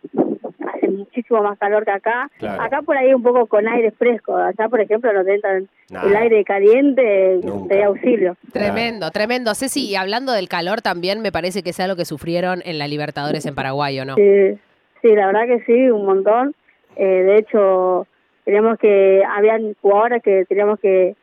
[0.89, 2.31] hace muchísimo más calor que acá.
[2.39, 2.63] Claro.
[2.63, 6.05] Acá por ahí un poco con aire fresco, allá por ejemplo no te entran Nah.
[6.07, 7.75] el aire caliente Nunca.
[7.75, 8.37] de auxilio.
[8.53, 9.55] Tremendo, tremendo.
[9.55, 12.87] Ceci, y hablando del calor también, me parece que es algo que sufrieron en la
[12.89, 14.15] Libertadores en Paraguay, ¿o no?
[14.17, 14.59] Sí,
[15.01, 16.55] sí, la verdad que sí, un montón.
[16.97, 18.07] Eh, de hecho,
[18.45, 21.15] teníamos que, habían jugadoras que teníamos que,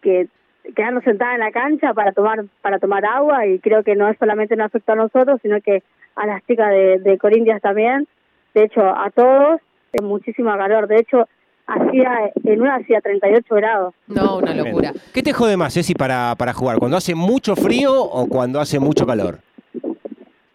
[0.00, 0.28] que
[0.74, 4.16] quedarnos sentadas en la cancha para tomar para tomar agua y creo que no es
[4.18, 5.82] solamente nos afectó a nosotros, sino que
[6.16, 8.06] a las chicas de, de Corintias también.
[8.54, 9.60] De hecho, a todos,
[9.92, 10.88] es muchísimo calor.
[10.88, 11.28] De hecho,
[11.66, 13.94] hacía en una hacía 38 grados.
[14.06, 14.92] No, una locura.
[15.12, 16.78] ¿Qué te jode más, Ceci, para, para jugar?
[16.78, 19.38] ¿Cuando hace mucho frío o cuando hace mucho calor?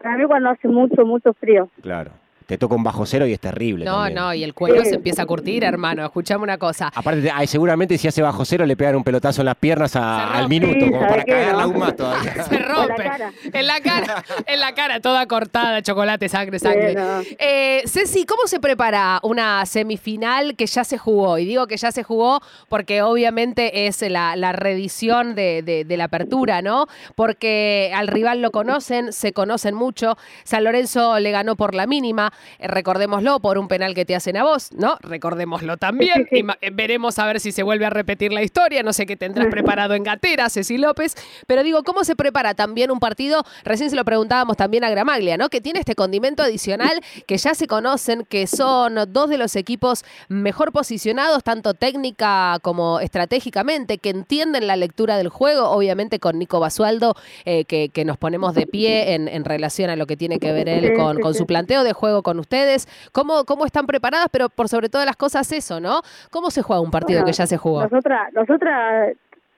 [0.02, 1.70] Para mí cuando hace mucho, mucho frío.
[1.82, 2.12] Claro.
[2.46, 3.86] Te toca un bajo cero y es terrible.
[3.86, 4.16] No, también.
[4.16, 4.90] no, y el cuero Sí.
[4.90, 6.04] se empieza a curtir, hermano.
[6.06, 6.92] Escuchame una cosa.
[6.94, 9.96] Aparte, te- ay, seguramente si hace bajo cero le pegan un pelotazo en las piernas
[9.96, 12.44] a- al minuto, Sí, como ¿sabe para cagarla aún más todavía.
[12.50, 13.04] Se rompe.
[13.04, 13.32] cara.
[13.52, 16.90] En la cara, en la cara, toda cortada, chocolate, sangre, sangre.
[16.90, 17.22] Sí, no.
[17.40, 21.38] Eh, Ceci, ¿cómo se prepara una semifinal que ya se jugó?
[21.40, 25.98] Y digo que ya se jugó porque obviamente es la, la reedición de, de- de
[25.98, 26.88] la apertura, ¿no?
[27.16, 30.18] Porque al rival lo conocen, se conocen mucho.
[30.44, 34.38] San Lorenzo le ganó por la mínima, eh, recordémoslo, por un penal que te hacen
[34.38, 34.98] a vos, ¿no?
[35.02, 36.28] Recordémoslo también.
[36.36, 38.84] Y eh, veremos a ver si se vuelve a repetir la historia.
[38.84, 41.16] No sé qué tendrás preparado en Gatera, Ceci López.
[41.48, 43.44] Pero digo, ¿cómo se prepara también un partido?
[43.64, 45.50] Recién se lo preguntábamos también a Gramaglia, ¿no?
[45.50, 50.04] Que tiene este condimento adicional que ya se conocen, que son dos de los equipos
[50.28, 56.60] mejor posicionados, tanto técnica como estratégicamente, que entienden la lectura del juego, obviamente con Nico
[56.60, 60.40] Basualdo, eh, que, que nos ponemos de pie en, en relación a lo que tiene
[60.40, 62.88] que ver él con, su planteo de juego con ustedes.
[63.14, 64.28] ¿Cómo, ¿Cómo están preparadas?
[64.32, 66.02] Pero por sobre todas las cosas eso, ¿no?
[66.32, 67.84] ¿Cómo se juega un partido Bueno, que ya se jugó?
[67.84, 69.14] Nosotras, nosotras,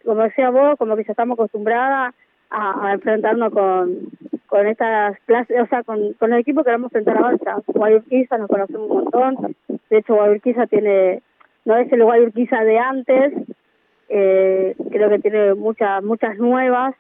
[0.06, 2.14] como decía vos, como que ya estamos acostumbradas
[2.50, 4.10] a, a enfrentarnos con,
[4.48, 7.64] con estas clases, o sea, con, con el equipo que vamos a enfrentar ahora.
[7.68, 9.56] Guayurquiza nos conocemos un montón.
[9.90, 11.22] De hecho, Guayurquiza tiene,
[11.64, 13.34] no es el Guayurquiza de antes,
[14.10, 16.96] eh, creo que tiene muchas muchas nuevas.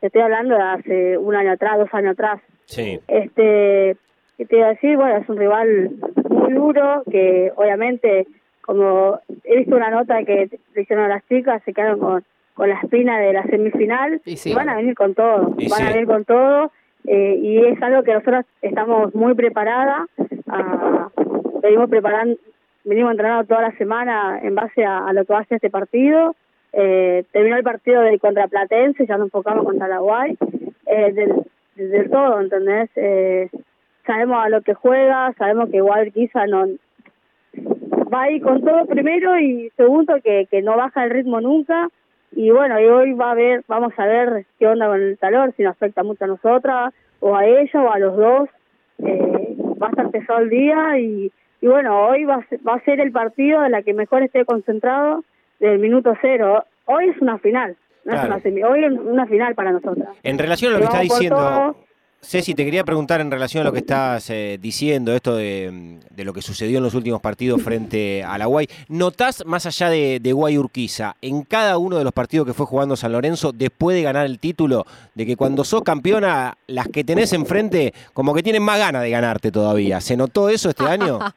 [0.00, 2.40] Te estoy hablando de hace un año atrás, dos años atrás.
[2.64, 2.98] Sí.
[3.06, 3.96] Este,
[4.36, 4.96] ¿qué te iba a decir?
[4.96, 5.90] Bueno, es un rival
[6.28, 8.26] muy duro que obviamente,
[8.62, 12.68] como he visto una nota que le hicieron a las chicas, se quedaron con, con
[12.68, 14.50] la espina de la semifinal Y sí.
[14.50, 16.70] y van a venir con todo, Y van a venir con todo
[17.06, 20.08] eh, y es algo que nosotros estamos muy preparadas,
[21.62, 22.36] venimos preparando,
[22.84, 25.70] venimos entrenando toda la semana en base a, a lo que va a ser este
[25.70, 26.34] partido.
[26.72, 30.36] Eh, terminó el partido de contra Platense, ya nos enfocamos contra la Guay,
[30.86, 31.44] eh, del,
[31.76, 32.90] del todo, ¿entendés?
[32.96, 33.48] Eh,
[34.06, 36.66] sabemos a lo que juega, sabemos que Guay quizá no
[38.12, 41.88] va a ir con todo primero y segundo que, que no baja el ritmo nunca
[42.32, 45.54] y bueno, y hoy va a ver, vamos a ver qué onda con el calor,
[45.56, 48.48] si nos afecta mucho a nosotras o a ella o a los dos.
[48.98, 52.74] Eh, va a estar pesado el día y, y bueno, hoy va a, ser, va
[52.74, 55.24] a ser el partido de la que mejor esté concentrado
[55.60, 56.64] del minuto cero.
[56.84, 58.20] Hoy es una final, no Claro.
[58.22, 60.08] es una semi, hoy es una final para nosotras.
[60.22, 61.76] En relación a lo que está diciendo, todo.
[62.26, 66.24] Ceci, te quería preguntar en relación a lo que estás eh, diciendo, esto de, de
[66.24, 68.66] lo que sucedió en los últimos partidos frente a la Guay.
[68.88, 72.66] ¿Notás, más allá de, de Guay Urquiza, en cada uno de los partidos que fue
[72.66, 77.04] jugando San Lorenzo, después de ganar el título, de que cuando sos campeona, las que
[77.04, 80.00] tenés enfrente, como que tienen más ganas de ganarte todavía?
[80.00, 81.20] ¿Se notó eso este año?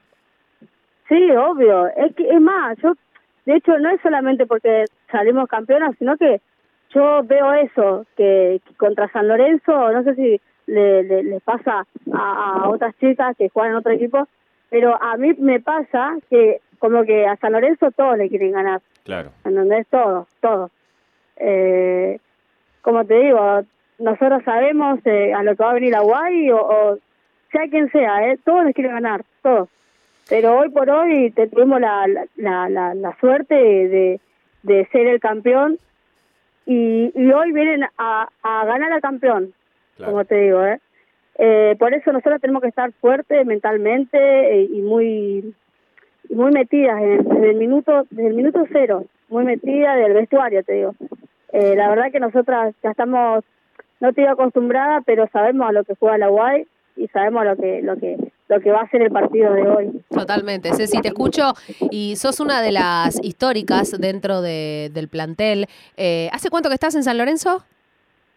[1.08, 1.88] Sí, obvio.
[1.88, 2.94] Es que es más, yo
[3.48, 6.40] de hecho no es solamente porque salimos campeonas, sino que
[6.94, 12.62] yo veo eso que, que contra San Lorenzo, no sé si le, le, pasa a,
[12.64, 14.28] a otras chicas que juegan en otro equipo,
[14.70, 18.82] pero a mí me pasa que como que a San Lorenzo todos le quieren ganar,
[19.04, 19.32] Claro.
[19.44, 19.88] ¿entendés?
[19.88, 20.72] Todos, todos.
[21.38, 22.20] Eh,
[22.82, 23.62] como te digo,
[23.98, 26.98] nosotros sabemos eh, a lo que va a venir Aguay o, o
[27.52, 28.38] sea quien sea, ¿eh?
[28.46, 29.68] todos les quieren ganar, todos.
[30.30, 32.06] Pero hoy por hoy te, tuvimos la,
[32.36, 34.20] la, la, la suerte de,
[34.64, 35.78] de ser el campeón
[36.66, 39.54] y, y hoy vienen a, a ganar al campeón,
[40.00, 40.12] Claro.
[40.14, 40.80] como te digo, ¿eh?
[41.38, 45.54] Eh, por eso nosotros tenemos que estar fuertes mentalmente eh, y muy
[46.30, 50.64] muy metidas en el, desde el minuto desde el minuto cero muy metidas del vestuario
[50.64, 50.96] te digo
[51.54, 53.44] Eh, la verdad que nosotras ya estamos
[54.02, 57.56] no te digo acostumbrada pero sabemos a lo que juega la UAI y sabemos lo
[57.56, 58.18] que lo que
[58.50, 60.74] lo que va a ser el partido de hoy Totalmente.
[60.74, 61.54] Ceci, te escucho
[61.90, 65.68] y sos una de las históricas dentro de- del plantel.
[65.98, 67.64] Eh, ¿Hace cuánto que estás en San Lorenzo?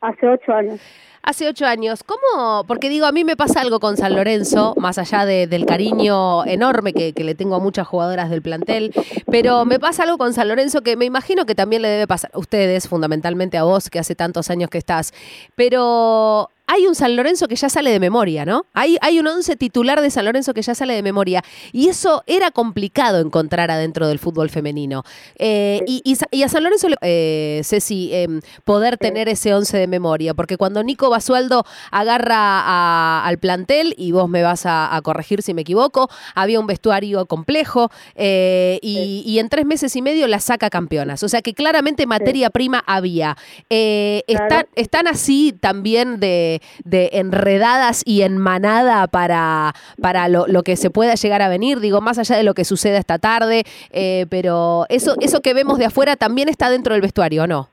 [0.03, 0.79] Hace ocho años
[1.25, 2.03] Hace ocho años.
[2.03, 2.65] ¿Cómo?
[2.67, 6.45] Porque digo, a mí me pasa algo con San Lorenzo, más allá de- del cariño
[6.47, 8.93] enorme que, que le tengo a muchas jugadoras del plantel,
[9.31, 12.33] pero me pasa algo con San Lorenzo que me imagino que también le debe pasar
[12.35, 15.13] a ustedes, fundamentalmente a vos, que hace tantos años que estás.
[15.55, 18.65] Pero hay un San Lorenzo que ya sale de memoria, ¿no?
[18.73, 21.43] Hay, hay un once titular de San Lorenzo que ya sale de memoria.
[21.73, 25.03] Y eso era complicado encontrar adentro del fútbol femenino.
[25.37, 29.53] Eh, y, y Sa- y a San Lorenzo, le- eh, Ceci, em, poder tener ese
[29.55, 34.65] once de memoria, porque cuando Nico Basualdo agarra a- al plantel, y vos me vas
[34.67, 39.67] a, a corregir si me equivoco, había un vestuario complejo eh, y, y en tres
[39.67, 41.23] meses y medio la saca campeonas.
[41.23, 43.37] O sea que claramente materia prima había.
[43.69, 44.45] Eh, Claro.
[44.45, 50.77] ¿están, ¿Están así también de, de enredadas y en manada para, para lo, lo que
[50.77, 51.81] se pueda llegar a venir?
[51.81, 55.79] Digo, más allá de lo que suceda esta tarde, eh, pero eso, eso que vemos
[55.79, 57.69] de afuera también está dentro del vestuario, ¿o no?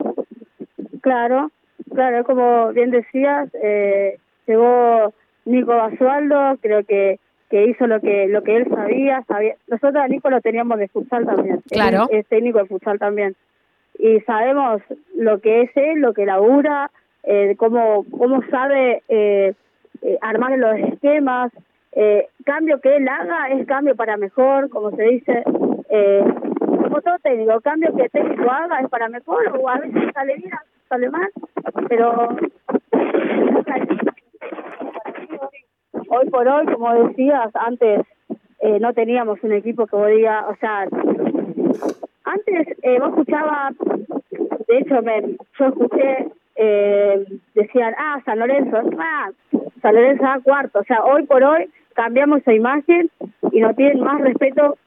[1.01, 1.51] Claro,
[1.93, 5.13] claro, como bien decías, eh, llegó
[5.45, 9.55] Nico Basualdo, creo que que hizo lo que lo que él sabía, sabía.
[9.67, 11.61] Nosotros a Nico lo teníamos de futsal también.
[11.69, 12.07] Claro.
[12.11, 13.35] Él es técnico de futsal también.
[13.97, 14.81] Y sabemos
[15.15, 16.91] lo que es él, lo que labura,
[17.31, 19.53] eh, cómo, cómo sabe eh,
[20.01, 21.51] eh, armar los esquemas.
[21.91, 25.43] Eh, cambio que él haga es cambio para mejor, como se dice.
[25.89, 26.23] Eh,
[26.59, 30.35] como todo técnico, cambio que el técnico haga es para mejor, o a veces sale
[30.37, 30.51] bien,
[30.87, 31.29] sale mal,
[31.87, 32.35] pero
[36.09, 38.01] hoy por hoy, como decías, antes
[38.59, 40.87] eh, no teníamos un equipo que digas, o sea,
[42.23, 43.75] antes eh, vos escuchabas,
[44.67, 45.21] de hecho me,
[45.59, 46.27] yo escuché,
[46.61, 47.23] eh,
[47.55, 49.29] decían, ah, San Lorenzo, ah,
[49.81, 53.09] San Lorenzo a cuarto, o sea, hoy por hoy cambiamos esa imagen
[53.51, 54.77] y no tienen más respeto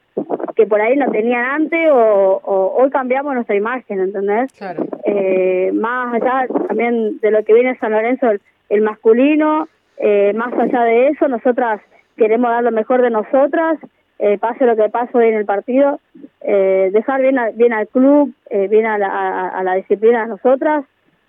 [0.55, 4.53] que por ahí no tenían antes o, o hoy cambiamos nuestra imagen, ¿entendés?
[4.53, 4.85] Claro.
[5.07, 10.53] eh, más allá también de lo que viene San Lorenzo, el, el masculino, eh, más
[10.53, 11.81] allá de eso, nosotras
[12.19, 13.79] queremos dar lo mejor de nosotras,
[14.19, 15.99] eh, pase lo que pase hoy en el partido,
[16.43, 20.23] eh, dejar bien, a- bien al club, eh, bien a la, a, a la disciplina
[20.23, 20.85] de nosotras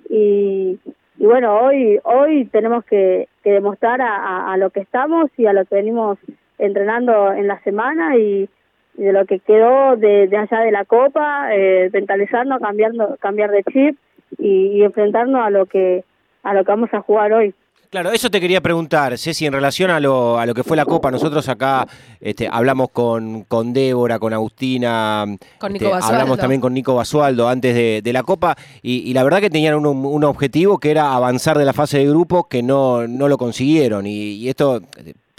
[0.09, 0.79] y,
[1.17, 5.53] y bueno, hoy hoy tenemos que, que demostrar a, a- lo que estamos y a
[5.53, 6.17] lo que venimos
[6.57, 8.49] entrenando en la semana y,
[8.97, 13.51] y de lo que quedó de, de allá de la copa, eh, mentalizarnos, cambiando, cambiar
[13.51, 13.97] de chip
[14.37, 16.03] y, y enfrentarnos a lo que
[16.43, 17.53] a lo que vamos a jugar hoy.
[17.93, 20.83] Claro, eso te quería preguntar, Ceci, en relación a lo, a lo que fue la
[20.83, 21.11] Copa.
[21.11, 21.87] Nosotros acá
[22.19, 25.25] este, hablamos con, con Débora, con Agustina,
[25.59, 29.23] Con este, hablamos también con Nico Basualdo antes de, de la Copa y, y la
[29.23, 32.63] verdad que tenían un, un objetivo que era avanzar de la fase de grupo que
[32.63, 34.07] no, no lo consiguieron.
[34.07, 34.81] Y, y esto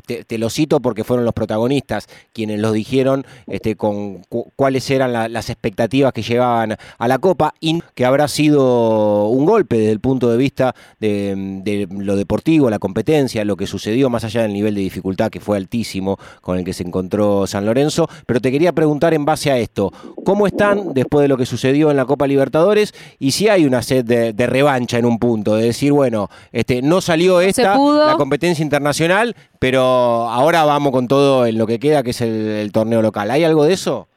[0.06, 4.88] te, te lo cito porque fueron los protagonistas quienes los dijeron este, con cu- cuáles
[4.90, 9.76] eran la- las expectativas que llegaban a la Copa y que habrá sido un golpe
[9.78, 14.24] desde el punto de vista de, de lo deportivo, la competencia, lo que sucedió más
[14.24, 18.08] allá del nivel de dificultad que fue altísimo con el que se encontró San Lorenzo.
[18.26, 19.92] Pero te quería preguntar en base a esto,
[20.24, 23.82] ¿cómo están después de lo que sucedió en la Copa Libertadores y si hay una
[23.82, 27.74] sed de, de revancha en un punto, de decir, bueno, este, no salió esta,
[28.08, 32.72] la competencia internacional, pero ahora vamos con todo en lo que queda, que es el,
[32.72, 33.30] torneo local.
[33.30, 34.08] ¿Hay algo de eso?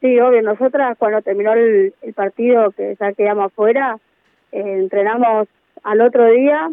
[0.00, 3.98] Sí, obvio, nosotras cuando terminó el, partido, que ya quedamos afuera,
[4.50, 5.48] eh, entrenamos
[5.82, 6.70] al otro día,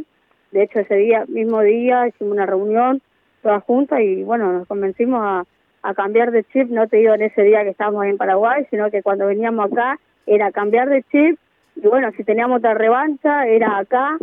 [0.51, 3.01] de hecho ese día, mismo día, hicimos una reunión
[3.41, 5.43] todas juntas y bueno, nos convencimos a,
[5.81, 8.89] a cambiar de chip, no te digo en ese día que estábamos en Paraguay, sino
[8.91, 11.39] que cuando veníamos acá era cambiar de chip
[11.75, 14.17] y bueno, si teníamos otra revancha era acá,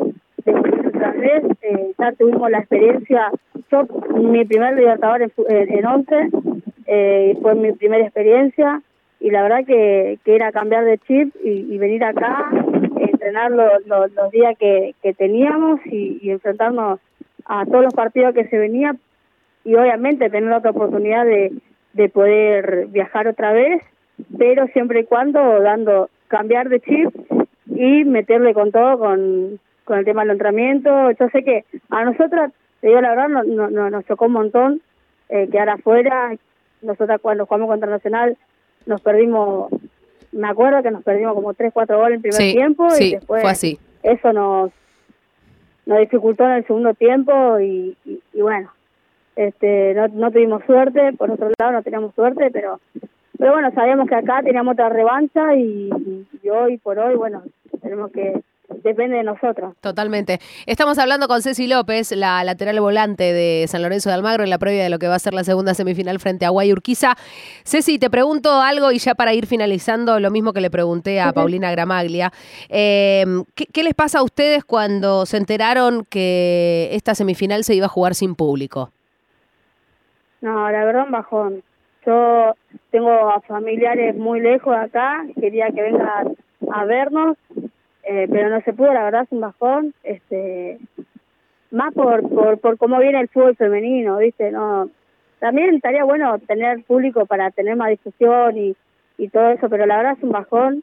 [1.08, 3.30] otra vez, eh, ya tuvimos la experiencia,
[3.70, 6.28] yo mi primer Libertador en, fu- en, en 11,
[6.86, 8.82] eh, fue mi primera experiencia
[9.20, 12.50] y la verdad que, que era cambiar de chip y, venir acá,
[12.98, 17.00] entrenar lo- lo- los días que, teníamos y, y enfrentarnos
[17.46, 18.98] a todos los partidos que se venían
[19.64, 21.52] y obviamente tener otra oportunidad de,
[21.94, 23.82] de poder viajar otra vez,
[24.38, 27.08] pero siempre y cuando dando cambiar de chip
[27.66, 31.10] y meterle con todo con, con el tema del entrenamiento.
[31.12, 34.32] Yo sé que a nosotros, te digo la verdad, no, no, no- nos chocó un
[34.32, 34.82] montón
[35.30, 36.34] eh, quedar afuera,
[36.82, 38.36] nosotras cuando jugamos contra Nacional
[38.84, 39.70] nos perdimos,
[40.32, 43.14] me acuerdo que nos perdimos como 3, 4 goles en primer Sí, tiempo sí, y
[43.14, 43.78] después fue así.
[44.02, 44.70] eso nos,
[45.86, 48.70] nos dificultó en el segundo tiempo y, y- y bueno,
[49.34, 52.80] este no, no tuvimos suerte, por otro lado no teníamos suerte, pero
[53.38, 55.90] pero bueno, sabíamos que acá teníamos otra revancha y
[56.50, 57.42] hoy por hoy, bueno,
[57.82, 58.40] tenemos que,
[58.82, 59.74] depende de nosotros.
[59.80, 60.38] Totalmente.
[60.66, 64.58] Estamos hablando con Ceci López, la lateral volante de San Lorenzo de Almagro, en la
[64.58, 67.14] previa de lo que va a ser la segunda semifinal frente a Guayurquiza.
[67.64, 71.32] Ceci, te pregunto algo y ya para ir finalizando, lo mismo que le pregunté a.
[71.36, 72.32] Paulina Gramaglia.
[72.70, 73.24] Eh,
[73.54, 77.90] ¿qué, qué les pasa a ustedes cuando se enteraron que esta semifinal se iba a
[77.90, 78.90] jugar sin público?
[80.40, 81.62] No, la verdad un bajón.
[82.06, 82.54] Yo
[82.90, 86.36] tengo a familiares muy lejos de acá, quería que vengan
[86.72, 87.36] a vernos,
[88.06, 89.94] eh, pero no se pudo, la verdad es un bajón.
[90.02, 90.78] Este,
[91.70, 94.50] más por, por, por cómo viene el fútbol femenino, ¿viste?
[94.50, 94.88] no
[95.40, 98.76] También estaría bueno tener público para tener más difusión y,
[99.18, 100.82] y todo eso, pero la verdad es un bajón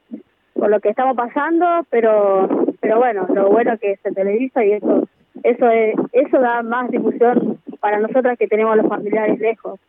[0.53, 2.47] por lo que estamos pasando, pero
[2.79, 5.07] pero bueno, lo bueno que se televisa y eso
[5.43, 9.79] eso es, eso da más difusión para nosotras que tenemos los familiares lejos.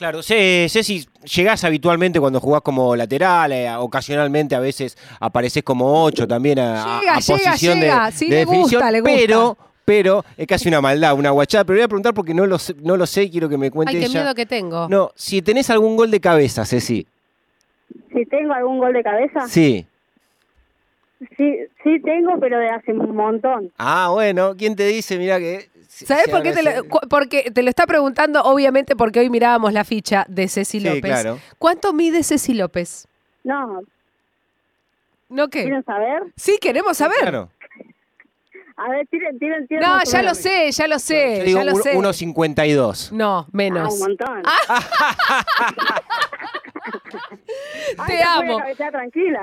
[0.00, 6.04] Claro, sé, Ceci, llegás habitualmente cuando jugás como lateral, eh, ocasionalmente a veces apareces como
[6.04, 7.92] 8 también a, a- Llega, a llega, posición de-.
[8.12, 9.14] Sí, de, le gusta, definición, le gusta.
[9.14, 12.58] pero pero es casi una maldad, una guachada, pero voy a preguntar porque no lo
[12.58, 14.20] sé, no lo sé y quiero que me cuente Ay, qué ella.
[14.22, 14.88] miedo que tengo.
[14.88, 17.06] No, si tenés algún gol de cabeza, Ceci.
[18.14, 19.84] Si tengo algún gol de cabeza, Sí.
[21.36, 23.70] Sí, sí tengo, pero de hace un montón.
[23.78, 25.18] Ah, bueno, ¿quién te dice?
[25.18, 26.70] Mira que ¿Sabes por qué te lo,
[27.08, 28.42] porque te lo está preguntando?
[28.42, 31.02] Obviamente porque hoy mirábamos la ficha de Ceci Sí, López.
[31.02, 31.38] claro.
[31.58, 33.06] ¿Cuánto mide Ceci López?
[33.44, 33.80] No,
[35.28, 35.62] ¿No qué?
[35.64, 36.22] ¿quieren saber?
[36.36, 37.18] Sí, queremos saber.
[37.20, 37.50] Claro.
[38.76, 39.82] A ver, tiren, tiren, tiren.
[39.86, 42.24] No, ya lo sé, ya lo sé, Yo digo ya lo uno- sé.
[42.26, 43.12] 1.52.
[43.12, 43.92] No, Ah, menos.
[43.94, 44.42] un montón.
[47.98, 48.58] Ay, te amo.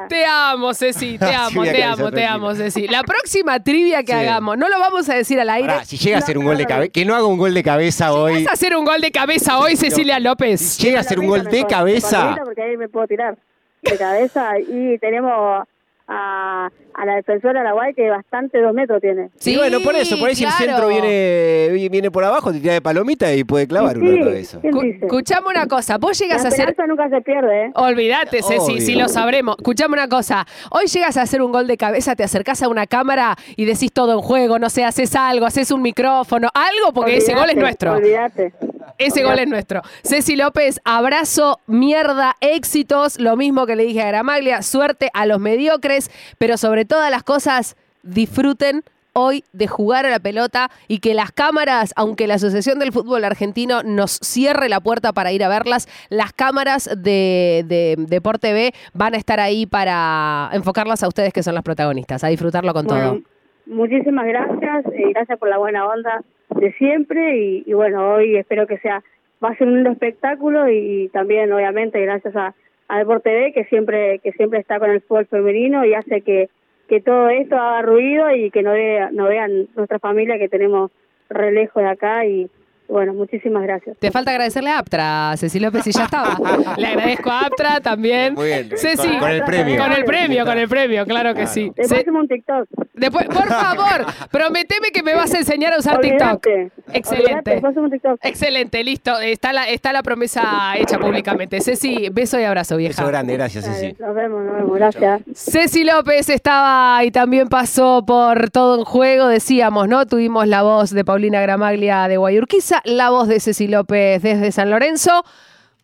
[0.10, 2.88] Te amo, Ceci, te Sí, amo, a te amo, te amo, Ceci.
[2.88, 4.18] La próxima trivia que Sí.
[4.18, 5.68] hagamos, no lo vamos a decir al aire.
[5.68, 7.54] Pará, si llega a No, ser un gol de cabeza, que no haga un gol
[7.54, 8.44] de cabeza hoy.
[8.44, 10.60] ¿Vas a hacer un gol de cabeza hoy, Cecilia López?
[10.62, 12.36] Si llega a ser un gol de cabeza.
[12.44, 13.38] Porque ahí me puedo tirar
[13.84, 14.60] de cabeza.
[14.60, 15.68] Y tenemos
[16.08, 19.30] a, a la defensora Araguay que bastante dos metros tiene.
[19.38, 22.60] Sí, bueno, por eso, por ahí si el centro viene, vi- viene por abajo, te
[22.60, 24.60] tira de palomita y puede clavar Sí, una de cabeza.
[25.02, 26.76] Escuchame una cosa, vos La llegas a hacer...
[26.88, 27.72] nunca se pierde, ¿eh?
[27.76, 29.56] Olvídate, Ceci, si lo sabremos.
[29.58, 30.46] Escuchame una cosa.
[30.72, 33.92] Hoy llegas a hacer un gol de cabeza, te acercás a una cámara y decís
[33.92, 37.58] todo en juego, no sé, haces algo, haces un micrófono, algo, porque ese gol es
[37.58, 37.94] nuestro.
[37.94, 38.54] Olvídate.
[38.98, 39.82] Ese gol es nuestro.
[40.04, 43.20] Ceci López, abrazo, mierda, éxitos.
[43.20, 47.24] Lo mismo que le dije a Gramaglia, suerte a los mediocres, pero sobre todas las
[47.24, 52.78] cosas, disfruten hoy de jugar a la pelota y que las cámaras, aunque la Asociación
[52.78, 57.96] del Fútbol Argentino nos cierre la puerta para ir a verlas, las cámaras de, de
[57.98, 62.28] Deporte B van a estar ahí para enfocarlas a ustedes que son las protagonistas, a
[62.28, 63.20] disfrutarlo con todo.
[63.66, 66.24] Muchísimas gracias y gracias por la buena onda
[66.60, 69.04] de siempre y, y bueno, hoy espero que sea,
[69.44, 72.54] va a ser un espectáculo y, también obviamente gracias a,
[72.88, 76.50] a Deporte que siempre que siempre está con el fútbol femenino y hace que,
[76.88, 80.92] que todo esto haga ruido y que no, vea, no vean nuestra familia que tenemos
[81.30, 82.50] re lejos de acá y
[82.88, 83.98] bueno, muchísimas gracias.
[84.00, 86.38] Te falta agradecerle a Aptra, Ceci López, y ya estaba.
[86.78, 88.34] Le agradezco a Aptra también.
[88.34, 88.70] Muy bien.
[88.76, 89.78] Ceci, Con- con el premio.
[89.84, 91.66] Con el premio, con el premio, claro que sí.
[91.76, 92.68] Después Ce- hacemos un TikTok.
[92.94, 96.46] Después, por favor, prometeme que me vas a enseñar a usar TikTok.
[96.94, 97.62] Excelente.
[97.76, 98.20] Un TikTok.
[98.24, 99.20] Excelente, listo.
[99.20, 101.62] Está la, está la promesa hecha públicamente.
[101.62, 103.02] Ceci, beso y abrazo, vieja.
[103.02, 103.96] Beso grande, gracias, Ceci.
[104.00, 105.22] Nos vemos, nos vemos, gracias.
[105.34, 110.06] Ceci López estaba y también pasó por todo en juego, decíamos, ¿no?
[110.06, 114.70] Tuvimos la voz de Paulina Gramaglia de Guayurquiza, la voz de Ceci López desde San
[114.70, 115.24] Lorenzo.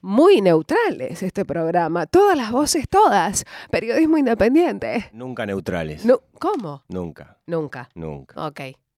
[0.01, 3.45] Muy neutrales este programa, todas las voces, todas.
[3.71, 5.09] Periodismo independiente.
[5.13, 6.03] Nunca neutrales.
[6.05, 6.83] No, ¿Cómo?
[6.89, 7.89] Nunca, Nunca.
[7.95, 8.47] nunca.
[8.47, 8.59] Ok.